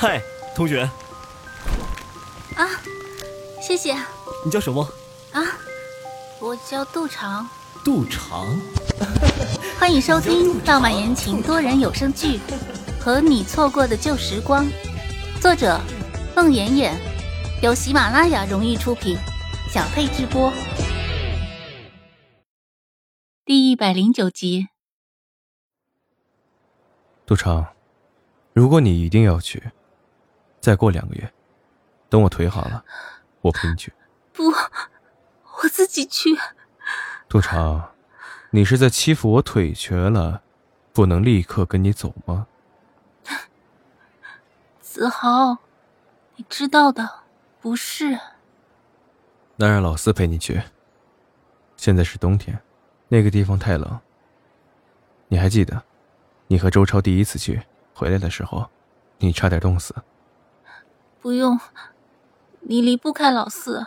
[0.00, 0.22] 嗨，
[0.54, 0.88] 同学。
[2.54, 2.68] 啊，
[3.60, 3.96] 谢谢。
[4.44, 4.88] 你叫什么？
[5.32, 5.42] 啊，
[6.40, 7.48] 我叫杜长。
[7.84, 8.46] 杜长。
[9.76, 12.38] 欢迎收听浪漫言情多人有声剧
[13.00, 14.64] 《和你错过的旧时光》，
[15.42, 15.80] 作者：
[16.36, 16.96] 孟妍妍，
[17.60, 19.18] 由喜马拉雅荣誉出品，
[19.68, 20.52] 小佩直播。
[23.44, 24.68] 第一百零九集。
[27.26, 27.66] 杜长，
[28.52, 29.72] 如果你一定要去，
[30.60, 31.32] 再过两个月，
[32.08, 32.84] 等我腿好了，
[33.40, 33.92] 我陪你去。
[34.32, 36.36] 不，我自己去。
[37.28, 37.92] 杜长，
[38.50, 40.42] 你是在欺负我腿瘸了，
[40.92, 42.46] 不能立刻跟你走吗？
[44.80, 45.58] 子豪，
[46.36, 47.20] 你知道的，
[47.60, 48.18] 不是。
[49.56, 50.62] 那让老四陪你去。
[51.76, 52.60] 现在是冬天，
[53.08, 54.00] 那个地方太冷。
[55.28, 55.82] 你还记得？
[56.46, 58.70] 你和周超第一次去回来的时候，
[59.18, 59.94] 你差点冻死。
[61.20, 61.58] 不用，
[62.60, 63.86] 你离不开老四。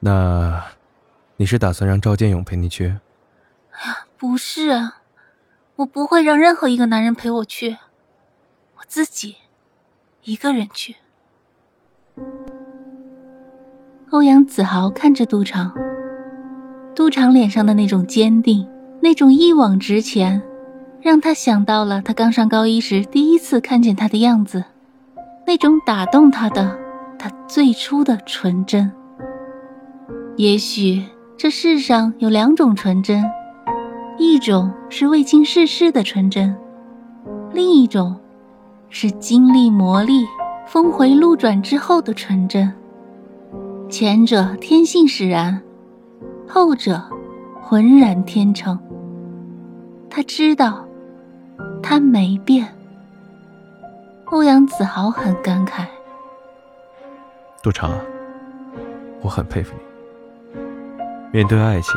[0.00, 0.64] 那，
[1.36, 2.98] 你是打算让赵建勇陪你去？
[3.70, 4.90] 哎呀，不是，
[5.76, 7.78] 我不会让任何一个男人陪我去，
[8.78, 9.36] 我自己
[10.24, 10.96] 一个人去。
[14.10, 15.72] 欧阳子豪看着杜长，
[16.94, 18.68] 杜长脸上的那种坚定，
[19.02, 20.42] 那种一往直前。
[21.02, 24.64] 让他想到了他刚上高一时第一次看见他的样子，
[25.46, 26.76] 那种打动他的，
[27.18, 28.90] 他最初的纯真。
[30.36, 31.04] 也许
[31.36, 33.24] 这世上有两种纯真，
[34.18, 36.54] 一种是未经世事的纯真，
[37.52, 38.16] 另一种
[38.90, 40.26] 是经历磨砺、
[40.66, 42.70] 峰回路转之后的纯真。
[43.88, 45.62] 前者天性使然，
[46.48, 47.00] 后者
[47.62, 48.78] 浑然天成。
[50.10, 50.82] 他知道。
[51.82, 52.66] 他没变。
[54.26, 55.86] 欧阳子豪很感慨。
[57.62, 57.92] 杜长，
[59.22, 59.72] 我很佩服
[60.52, 60.60] 你。
[61.32, 61.94] 面对爱情，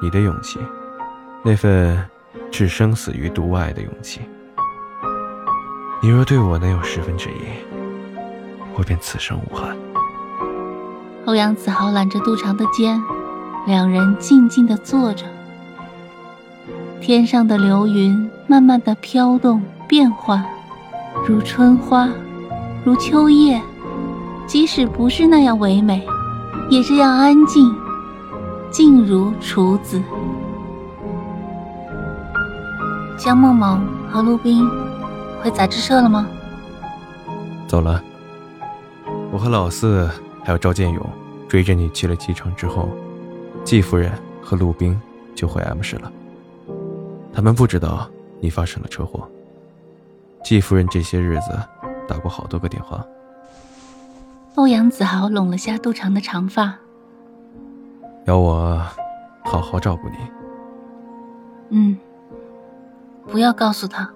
[0.00, 0.60] 你的勇气，
[1.42, 1.98] 那份
[2.52, 4.20] 置生死于度外的勇气，
[6.00, 7.34] 你若对我能有十分之一，
[8.76, 9.76] 我便此生无憾。
[11.26, 13.02] 欧阳子豪揽着杜长的肩，
[13.66, 15.26] 两人静静的坐着。
[17.00, 20.44] 天上的流云慢慢的飘动变幻，
[21.28, 22.08] 如春花，
[22.82, 23.60] 如秋叶，
[24.46, 26.02] 即使不是那样唯美，
[26.70, 27.70] 也这样安静，
[28.70, 30.02] 静如处子。
[33.18, 34.66] 江梦梦和陆冰
[35.42, 36.26] 回杂志社了吗？
[37.66, 38.02] 走了。
[39.30, 40.08] 我和老四
[40.42, 41.06] 还有赵建勇
[41.46, 42.88] 追着你去了机场之后，
[43.64, 44.98] 季夫人和陆冰
[45.34, 46.10] 就回 M 市了。
[47.34, 48.08] 他们不知道
[48.40, 49.28] 你发生了车祸。
[50.48, 51.50] 季夫人这些日子
[52.08, 53.04] 打过好多个电话。
[54.54, 56.74] 欧阳子豪拢了下杜长的长发，
[58.24, 58.82] 要我
[59.44, 60.16] 好好照顾你。
[61.68, 61.98] 嗯，
[63.26, 64.08] 不要告诉他，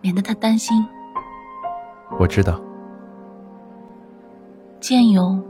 [0.00, 0.74] 免得他担心。
[2.18, 2.58] 我知道。
[4.80, 5.44] 建勇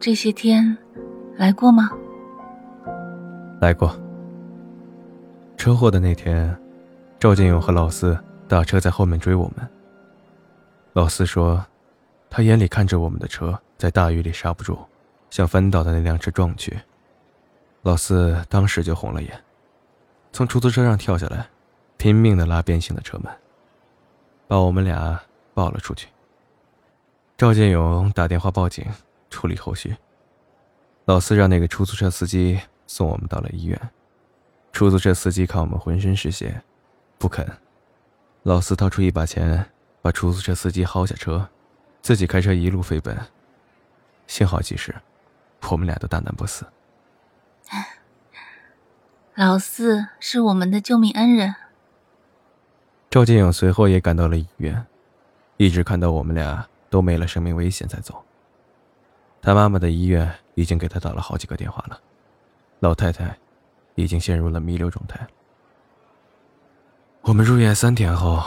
[0.00, 0.74] 这些天
[1.36, 1.90] 来过吗？
[3.60, 3.94] 来过。
[5.58, 6.56] 车祸的那天，
[7.20, 8.18] 赵建勇和老四
[8.48, 9.68] 大车在后面追我们。
[10.92, 11.64] 老四说，
[12.30, 14.78] 他眼里看着我们的车在大雨里刹不住，
[15.30, 16.78] 向翻倒的那辆车撞去。
[17.82, 19.42] 老四当时就红了眼，
[20.32, 21.48] 从出租车上跳下来，
[21.96, 23.32] 拼命的拉变形的车门，
[24.46, 25.20] 把我们俩
[25.52, 26.08] 抱了出去。
[27.36, 28.86] 赵建勇打电话报警，
[29.30, 29.96] 处理后续。
[31.06, 33.78] 老四让那个出租车司机送我们到了医院。
[34.72, 36.62] 出租车司机看我们浑身是血，
[37.18, 37.46] 不肯。
[38.44, 39.70] 老四掏出一把钱，
[40.02, 41.48] 把出租车司机薅下车，
[42.02, 43.18] 自己开车一路飞奔。
[44.26, 44.94] 幸好及时，
[45.70, 46.66] 我们俩都大难不死。
[49.34, 51.54] 老四是我们的救命恩人。
[53.08, 54.86] 赵建勇随后也赶到了医院，
[55.56, 58.22] 一直看到我们俩都没了生命危险才走。
[59.40, 61.98] 他妈妈的医院已经给他打了好几个电话了，
[62.80, 63.34] 老太太。
[63.96, 65.24] 已经陷入了弥留状态。
[67.26, 68.38] 我们入院三天后，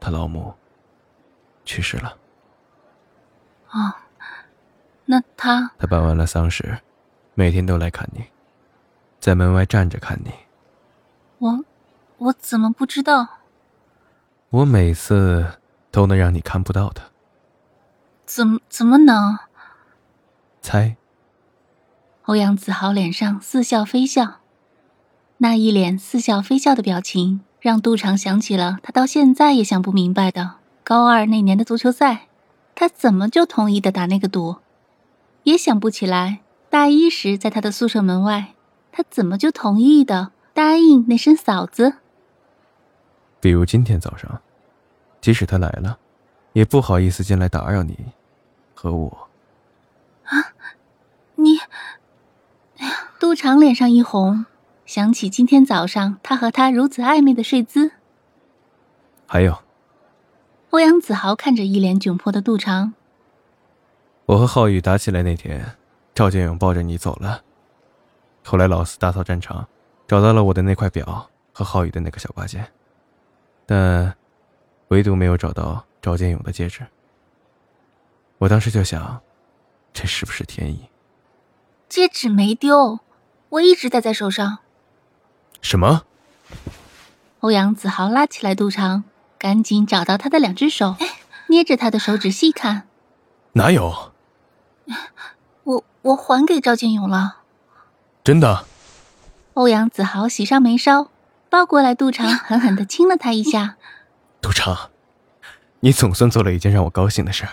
[0.00, 0.52] 他老母
[1.64, 2.16] 去世了。
[3.70, 3.94] 哦，
[5.04, 5.70] 那他……
[5.78, 6.80] 他办完了丧事，
[7.34, 8.24] 每天都来看你，
[9.20, 10.32] 在门外站着看你。
[11.38, 11.64] 我，
[12.18, 13.28] 我怎么不知道？
[14.48, 15.60] 我每次
[15.92, 17.04] 都能让你看不到他。
[18.26, 19.38] 怎么怎么能？
[20.60, 20.96] 猜。
[22.24, 24.39] 欧阳子豪脸上似笑非笑，
[25.42, 32.26] 那一脸似笑非笑的表情让杜长想起了他到现在也想不明白的高二那年的足球赛，
[32.74, 34.56] 他怎么就同意的打那个赌？
[35.44, 38.54] 也想不起来大一时在他的宿舍门外，
[38.92, 41.94] 他怎么就同意的答应那声嫂子？
[43.40, 44.42] 比如今天早上，
[45.22, 45.98] 即使他来了，
[46.52, 47.96] 也不好意思进来打扰你
[48.74, 49.28] 和我。
[50.24, 50.52] 啊，
[51.36, 51.56] 你，
[52.76, 54.44] 哎呀，杜长脸上一红。
[54.90, 57.92] 想起今天早上他和她如此暧昧的睡姿，
[59.24, 59.56] 还有，
[60.70, 62.92] 欧阳子豪看着一脸窘迫的杜长。
[64.26, 65.76] 我和浩宇打起来那天，
[66.12, 67.44] 赵建勇抱着你走了。
[68.42, 69.68] 后来老四打扫战场，
[70.08, 72.66] 找到了我的那块表和浩宇的那个小挂件，
[73.66, 74.16] 但
[74.88, 76.84] 唯独没有找到赵建勇的戒指。
[78.38, 79.22] 我当时就想，
[79.92, 80.90] 这是不是天意？
[81.88, 82.98] 戒指没丢，
[83.50, 84.58] 我一直戴在手上。
[85.60, 86.02] 什么？
[87.40, 89.04] 欧阳子豪拉起来杜长，
[89.38, 90.96] 赶紧找到他的两只手，
[91.48, 92.86] 捏着他的手指细看。
[93.52, 94.12] 哪有？
[95.64, 97.38] 我我还给赵建勇了。
[98.22, 98.66] 真的？
[99.54, 101.08] 欧阳子豪喜上眉梢，
[101.48, 103.76] 抱过来杜长，狠狠的亲了他一下。
[104.40, 104.90] 杜长，
[105.80, 107.52] 你总算做了一件让我高兴的事儿。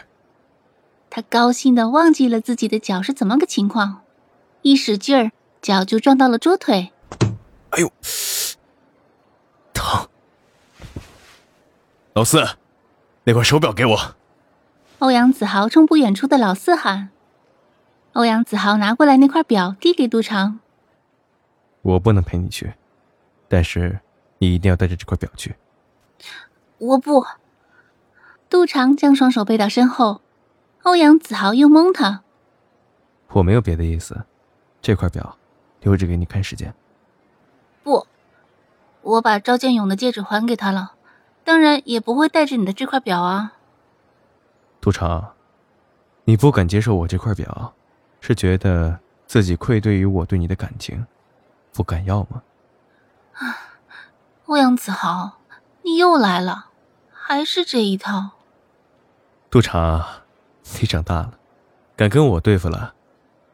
[1.09, 4.01] 他高兴的忘记了自己的脚是怎么个情况，
[4.61, 5.31] 一使劲儿，
[5.61, 6.91] 脚就撞到了桌腿。
[7.71, 7.91] 哎呦，
[9.73, 10.07] 疼！
[12.13, 12.43] 老四，
[13.25, 14.15] 那块手表给我。
[14.99, 17.09] 欧阳子豪冲不远处的老四喊。
[18.13, 20.59] 欧阳子豪拿过来那块表，递给杜长。
[21.83, 22.73] 我不能陪你去，
[23.47, 23.99] 但是
[24.39, 25.55] 你一定要带着这块表去。
[26.79, 27.25] 我不。
[28.49, 30.21] 杜长将双手背到身后，
[30.83, 32.23] 欧阳子豪又蒙他。
[33.29, 34.25] 我没有别的意思，
[34.81, 35.37] 这块表
[35.81, 36.73] 留着给你看时间。
[37.87, 38.05] 不，
[39.01, 40.95] 我把赵建勇的戒指还给他了，
[41.45, 43.53] 当然也不会带着你的这块表啊。
[44.81, 45.35] 杜长，
[46.25, 47.73] 你不敢接受我这块表，
[48.19, 51.07] 是觉得自己愧对于我对你的感情，
[51.71, 52.43] 不敢要吗？
[53.35, 53.55] 啊，
[54.47, 55.39] 欧阳子豪，
[55.83, 56.71] 你又来了，
[57.13, 58.31] 还是这一套。
[59.49, 60.05] 杜长，
[60.77, 61.39] 你长大了，
[61.95, 62.93] 敢跟我对付了，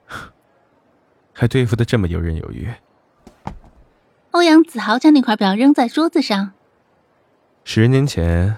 [1.33, 2.73] 还对付的这么游刃有余。
[4.33, 6.53] 欧阳子豪将那块表扔在桌子上。
[7.63, 8.57] 十年前，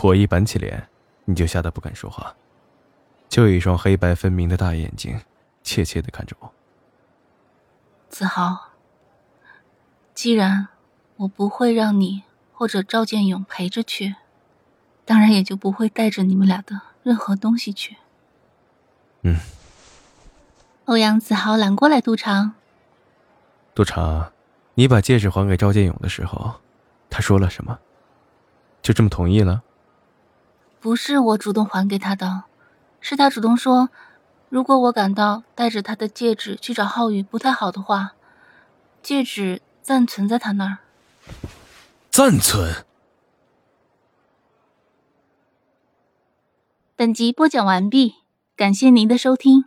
[0.00, 0.88] 我一板起脸，
[1.24, 2.36] 你就吓得不敢说话，
[3.28, 5.20] 就一双黑白分明的大眼睛，
[5.64, 6.52] 怯怯的看着我。
[8.08, 8.68] 子豪，
[10.14, 10.68] 既然
[11.16, 12.22] 我不会让你
[12.52, 14.14] 或者赵建勇陪着去，
[15.04, 17.96] 当然也就不会带着你们俩的任何东西去。
[19.22, 19.36] 嗯。
[20.84, 22.52] 欧阳子豪揽过来杜长。
[23.74, 24.30] 杜长。
[24.78, 26.60] 你把戒指还给赵建勇的时候，
[27.10, 27.80] 他说了什么？
[28.80, 29.64] 就这么同意了？
[30.78, 32.44] 不是我主动还给他的，
[33.00, 33.88] 是他主动说，
[34.48, 38.12] 如果我感到带着他的戒指去找浩宇不太好的话，
[39.02, 40.78] 戒指暂存在他那儿。
[42.12, 42.86] 暂存。
[46.94, 48.14] 本集播讲完毕，
[48.54, 49.64] 感谢您的收听。